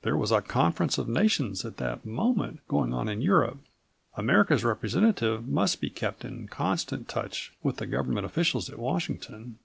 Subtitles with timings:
[0.00, 3.58] There was a conference of nations at that moment going on in Europe.
[4.16, 9.58] America's representative must be kept in constant touch with the government officials at Washington.